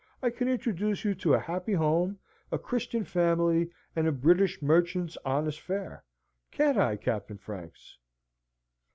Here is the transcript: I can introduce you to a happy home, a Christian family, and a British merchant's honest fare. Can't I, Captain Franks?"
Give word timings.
I 0.23 0.31
can 0.31 0.47
introduce 0.47 1.05
you 1.05 1.13
to 1.13 1.35
a 1.35 1.39
happy 1.39 1.73
home, 1.73 2.17
a 2.51 2.57
Christian 2.57 3.03
family, 3.03 3.69
and 3.95 4.07
a 4.07 4.11
British 4.11 4.59
merchant's 4.59 5.15
honest 5.23 5.59
fare. 5.59 6.03
Can't 6.49 6.79
I, 6.79 6.95
Captain 6.97 7.37
Franks?" 7.37 7.99